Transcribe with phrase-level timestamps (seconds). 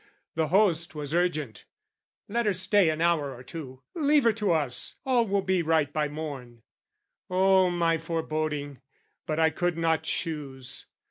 [0.33, 1.65] The host Was urgent
[2.27, 3.83] "Let her stay an hour or two!
[3.93, 6.63] "Leave her to us, all will be right by morn!"
[7.29, 8.81] Oh, my foreboding!
[9.27, 10.87] But I could not choose.